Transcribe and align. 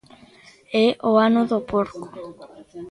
É 0.83 0.87
o 1.09 1.11
Ano 1.27 1.41
do 1.51 1.59
Porco. 1.71 2.05